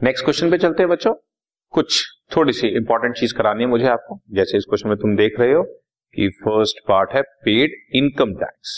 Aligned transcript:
Next 0.00 0.24
question 0.24 0.50
पे 0.50 0.58
चलते 0.58 0.82
हैं 0.82 0.90
बच्चों। 0.90 1.12
कुछ 1.74 2.02
थोड़ी 2.30 2.52
सी 2.52 2.68
इंपॉर्टेंट 2.68 3.14
चीज़ 3.16 3.32
करानी 3.34 3.62
है 3.62 3.68
मुझे 3.68 3.86
आपको। 3.86 4.18
जैसे 4.30 4.56
इस 4.58 4.64
क्वेश्चन 4.64 4.88
में 4.88 4.96
तुम 4.98 5.14
देख 5.16 5.38
रहे 5.40 5.52
हो 5.52 5.62
कि 5.62 6.28
फ़र्स्ट 6.36 6.78
पार्ट 6.88 7.14
है 7.14 7.22
पेड 7.44 7.70
इनकम 7.96 8.34
टैक्स 8.34 8.74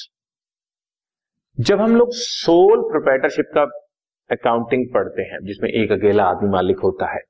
जब 1.59 1.80
हम 1.80 1.96
लोग 1.96 2.12
सोल 2.12 2.82
प्रोपरेटरशिप 2.84 3.50
का 3.54 3.62
अकाउंटिंग 4.30 4.86
पढ़ते 4.95 5.22
हैं, 5.22 5.38
जिसमें 5.43 5.68
एक 5.70 5.93
अकेला 5.93 6.25
आदमी 6.27 6.48
मालिक 6.48 6.79
होता 6.79 7.12
है 7.14 7.21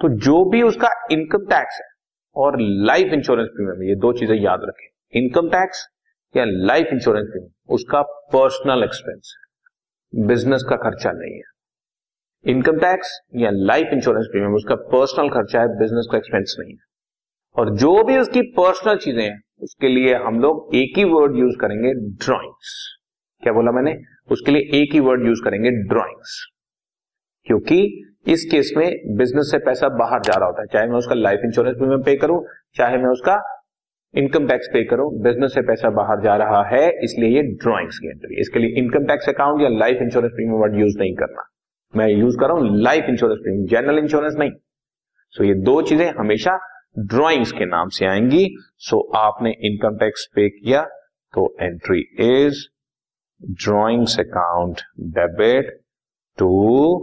तो 0.00 0.08
जो 0.18 0.44
भी 0.50 0.62
उसका 0.62 0.90
इनकम 1.12 1.46
टैक्स 1.46 1.80
है, 1.80 1.88
और 2.36 2.60
लाइफ 2.60 3.12
इंश्योरेंस 3.12 3.48
प्रीमियम 3.48 3.88
ये 3.88 3.94
दो 3.96 4.12
चीज़ें 4.12 4.36
याद 4.36 4.60
रखें। 4.64 4.86
इनकम 5.14 5.48
टैक्स 5.50 5.86
या 6.34 6.44
लाइफ 6.44 6.92
इंश्योरेंस 6.92 7.26
प्रीमियम 7.26 7.74
उसका 7.74 8.02
पर्सनल 8.32 8.84
एक्सपेंस 8.84 9.34
है। 9.36 10.26
बिज़नेस 10.26 10.66
का 10.70 10.76
खर्चा 10.78 11.12
नहीं 11.14 11.34
है। 11.34 11.52
इनकम 12.44 12.78
टैक्स 12.78 13.10
या 13.36 13.50
लाइफ 13.52 13.92
इंश्योरेंस 13.92 14.26
प्रीमियम 14.32 14.54
उसका 14.54 14.74
पर्सनल 14.88 15.28
खर्चा 15.30 15.60
है 15.60 15.68
बिज़नेस 15.78 16.08
का 16.12 16.18
एक्सपेंस 16.18 16.56
नहीं 16.58 16.72
है। 16.72 16.82
और 17.56 17.70
जो 17.76 17.92
भी 18.04 18.16
उसकी 18.18 18.42
पर्सनल 18.56 18.96
चीज़ें 18.96 19.22
हैं, 19.22 19.40
उसके 19.62 19.88
लिए 19.88 20.14
हम 20.16 20.40
लोग 20.40 20.74
एक 20.74 20.98
ही 20.98 21.04
वर्ड 21.04 21.38
यूज़ 21.38 21.56
करेंगे 21.60 21.92
ड्रॉइंग्स 22.24 22.74
क्या 23.42 23.52
बोला 23.52 23.72
मैंने? 23.72 23.94
उसके 24.30 24.52
लिए 24.52 24.80
एक 24.80 24.92
ही 24.92 25.00
वर्ड 25.00 25.26
यूज़ 25.26 25.42
करेंगे 25.44 25.70
ड्रॉइंग्स 25.88 26.36
क्योंकि 27.46 27.78
इस 28.26 28.44
केस 28.50 28.72
में 28.76 29.16
बिज़नेस 29.16 29.50
से 29.50 29.58
पैसा 29.60 29.88
बाहर 29.96 30.20
जा 30.22 30.34
रहा 30.34 30.46
होता 30.46 30.62
है। 30.62 30.66
चाहे 30.72 30.86
मैं 30.88 30.96
उसका 30.96 31.14
लाइफ 31.14 31.40
इंश्योरेंस 31.44 31.76
प्रीमियम 31.76 32.02
पे 32.02 32.16
करूँ, 32.16 32.44
चाहे 32.76 32.98
मैं 32.98 33.10
उसका 33.10 33.40
इनकम 34.14 34.46
टैक्स 34.48 34.68
पे 34.72 34.84
करूँ 34.84 35.10
बिज़नेस 35.22 35.54
से 35.54 35.62
पैसा 35.62 35.90
बाहर 35.92 36.22
जा 36.22 36.36
रहा 36.36 36.62
है, 36.66 36.84
इसलिए 37.04 37.34
ये 37.36 37.42
ड्रॉइंग्स 37.56 37.98
की 37.98 38.08
एंट्री 38.08 38.40
इसके 38.40 38.58
लिए 38.58 38.82
इनकम 38.82 39.06
टैक्स 39.06 39.28
अकाउंट 39.28 39.62
या 39.62 39.68
life 39.78 40.02
insurance 40.02 40.32
premium 40.32 40.60
word 40.60 40.80
use 40.80 40.98
नहीं 40.98 41.14
करना। 41.16 41.50
मैं 41.96 42.08
यूज़ 42.08 42.36
कर 42.36 42.48
रहा 42.48 42.56
हूँ 42.56 42.76
life 42.82 43.04
insurance 43.08 43.38
premium 43.42 43.66
general 43.66 43.98
insurance 43.98 44.34
नहीं। 44.38 44.50
सो 44.50 45.42
so, 45.42 45.48
ये 45.48 45.54
दो 45.54 45.80
चीज़ें 45.82 46.10
हमेशा 46.10 46.58
ड्रॉइंग्स 46.98 47.52
के 47.52 47.64
नाम 47.66 47.88
से 47.88 48.06
आएँगी। 48.06 48.46
सो 48.78 48.96
so, 48.96 49.18
आपने 49.18 49.50
इनकम 49.64 49.96
टैक्स 49.98 50.26
पे 50.34 50.48
किया 50.48 50.82
तो 51.34 51.54
entry 51.60 52.00
is 52.20 52.64
drawings 53.42 54.18
account 54.20 54.80
debit 55.16 55.70
to 56.38 56.96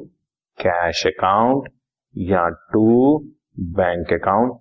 cash 0.58 1.06
account 1.08 1.70
या 2.16 2.48
टू 2.74 3.18
बैंक 3.60 4.14
अकाउंट 4.14 4.60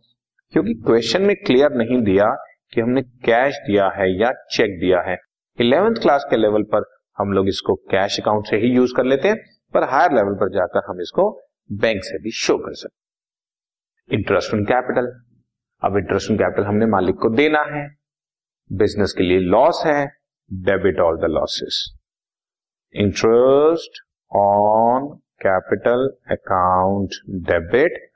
क्योंकि 0.53 0.75
क्वेश्चन 0.75 1.23
में 1.23 1.35
क्लियर 1.37 1.73
नहीं 1.73 2.01
दिया 2.03 2.27
कि 2.73 2.81
हमने 2.81 3.03
कैश 3.03 3.57
दिया 3.67 3.89
है 3.97 4.11
या 4.21 4.33
चेक 4.51 4.79
दिया 4.81 5.01
है। 5.01 5.17
इलेवेंथ 5.59 5.95
क्लास 5.95 6.27
के 6.31 6.37
लेवल 6.37 6.63
पर 6.75 6.85
हम 7.19 7.33
लोग 7.33 7.49
इसको 7.49 7.75
कैश 7.91 8.19
अकाउंट 8.21 8.47
से 8.47 8.57
ही 8.57 8.69
यूज़ 8.69 8.95
कर 8.97 9.05
लेते 9.05 9.29
हैं। 9.29 9.37
पर 9.75 9.85
हायर 9.85 10.13
लेवल 10.13 10.35
पर 10.35 10.51
जाकर 10.51 10.91
हम 10.91 11.01
इसको 11.01 11.43
बैंक 11.73 12.05
से 12.05 12.19
भी 12.19 12.31
शो 12.31 12.59
कर 12.59 12.75
सकते 12.75 14.17
इंटरेस्ट 14.17 14.55
ऑन 14.55 14.65
कैपिटल 14.65 15.07
अब 15.85 15.97
इंटरेस्ट 15.97 16.31
ऑन 16.31 16.37
कैपिटल 16.37 16.67
हमने 16.67 16.87
मालिक 16.87 17.17
को 17.17 17.29
देना 17.29 17.63
है। 17.63 17.97
बिज़नेस 18.73 19.13
के 19.13 19.23
लिए 19.23 19.39
लॉस 19.39 19.83
है। 19.87 20.07
Debit 20.53 21.01
all 21.01 21.17
the 21.17 21.25
losses 21.25 21.99
interest 22.95 24.01
on 24.37 25.09
capital 25.47 26.17
account 26.31 27.09
debit 27.31 28.11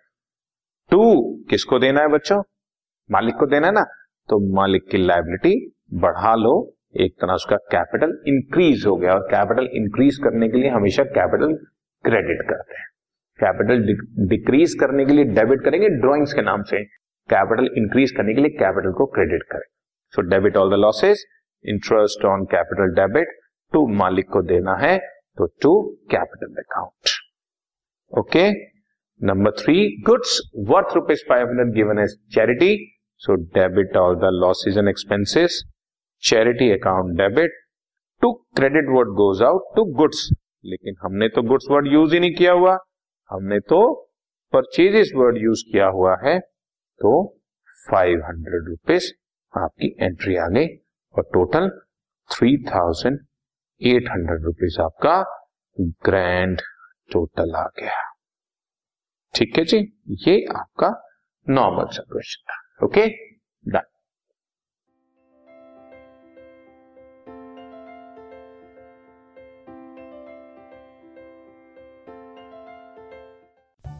to 0.90 1.00
किसको 1.50 1.78
देना 1.78 2.00
है 2.00 2.08
बच्चों? 2.08 2.42
मालिक 3.10 3.34
को 3.34 3.46
देना 3.46 3.66
है 3.66 3.72
ना? 3.72 3.84
तो 4.28 4.54
मालिक 4.54 4.88
की 4.90 4.98
लाइबिलिटी 4.98 5.72
बढ़ा 5.94 6.34
लो। 6.34 6.73
एक 6.94 7.14
तरह 7.20 7.34
उसका 7.34 7.56
कैपिटल 7.72 8.12
इंक्रीज 8.28 8.84
हो 8.86 8.96
गया 8.96 9.14
और 9.14 9.26
कैपिटल 9.30 9.68
इंक्रीज 9.76 10.18
करने 10.24 10.48
के 10.48 10.58
लिए 10.58 10.70
हमेशा 10.70 11.04
कैपिटल 11.14 11.54
क्रेडिट 12.04 12.42
करते 12.48 12.76
हैं। 12.78 12.86
कैपिटल 13.38 13.82
डिक्रीज 14.28 14.74
करने 14.80 15.04
के 15.04 15.12
लिए 15.12 15.24
डेबिट 15.34 15.64
करेंगे 15.64 15.88
ड्रॉइंग्स 15.96 16.32
के 16.32 16.42
नाम 16.42 16.62
से 16.62 16.82
कैपिटल 17.28 17.70
इंक्रीज 17.76 18.10
करने 18.10 18.34
के 18.34 18.40
लिए 18.40 18.50
कैपिटल 18.58 18.92
को 18.98 19.06
क्रेडिट 19.14 19.42
करें। 19.52 19.66
So 20.12 20.22
debit 20.28 20.56
all 20.56 20.70
the 20.70 20.78
losses 20.78 21.24
interest 21.64 22.24
on 22.24 22.44
capital 22.52 22.94
debit 22.94 23.34
to 23.72 23.86
मालिक 23.96 24.28
को 24.32 24.42
देना 24.44 24.76
है 24.80 24.96
तो 25.38 25.46
to 25.62 25.74
capital 26.10 26.62
account 26.62 27.18
okay 28.12 28.50
number 29.20 29.50
three 29.58 29.76
goods 30.06 30.40
worth 30.68 30.94
rupees 30.94 31.24
five 31.28 31.48
hundred 31.48 31.74
given 31.74 31.98
as 31.98 32.16
charity 32.34 32.74
so 33.20 33.34
debit 33.54 33.96
all 33.96 34.16
the 34.16 34.30
losses 34.34 34.78
and 34.78 34.88
expenses 34.88 35.62
charity 36.24 36.70
account 36.72 37.16
debit 37.18 37.60
to 38.22 38.32
credit 38.56 38.88
word 38.88 39.08
goes 39.16 39.42
out 39.42 39.74
to 39.76 39.84
goods 39.96 40.28
लेकिन 40.64 40.94
हमने 41.02 41.28
तो 41.28 41.42
goods 41.42 41.66
word 41.70 41.86
use 41.86 42.14
ही 42.14 42.20
नहीं 42.20 42.34
किया 42.34 42.52
हुआ। 42.52 42.76
हमने 43.30 43.58
तो 43.70 43.80
purchases 44.52 45.10
word 45.16 45.36
use 45.38 45.62
किया 45.72 45.86
हुआ 45.88 46.16
है। 46.22 46.38
तो 46.38 47.12
फाइव 47.86 48.22
हंड्रेड 48.24 48.68
रुपीज़ 48.68 49.12
आपकी 49.54 49.94
एंट्री 50.00 50.36
आ 50.36 50.46
गई 50.48 50.66
और 51.14 51.28
total 51.34 51.68
three 52.30 52.56
thousand 52.64 53.18
eight 53.80 54.08
hundred 54.10 54.44
rupees 54.44 54.80
आपका 54.80 55.22
ग्रैंड 56.04 56.60
टोटल 57.12 57.54
आ 57.56 57.66
गया। 57.78 58.02
ठीक 59.34 59.58
है 59.58 59.64
जी? 59.64 59.78
ये 60.28 60.44
आपका 60.56 60.90
नॉर्मल 61.46 61.86
सा 61.92 62.02
क्वेश्चन 62.12 62.52
था। 62.52 62.86
Okay 62.86 63.06
done 63.66 63.90